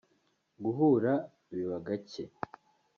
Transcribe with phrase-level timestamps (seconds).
[0.63, 1.11] guhura
[1.49, 2.23] biba gake